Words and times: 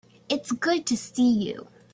It's 0.29 0.51
good 0.51 0.87
to 0.87 0.97
see 0.97 1.29
you. 1.31 1.67